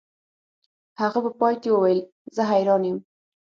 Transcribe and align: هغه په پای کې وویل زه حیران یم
هغه 1.01 1.19
په 1.25 1.31
پای 1.39 1.55
کې 1.61 1.69
وویل 1.71 1.99
زه 2.35 2.41
حیران 2.51 2.81
یم 2.87 2.97